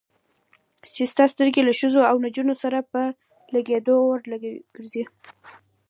[0.95, 3.01] چې ستا سترګې له ښځو او نجونو سره په
[3.53, 4.19] لګېدو اور
[4.75, 5.03] ګرځي.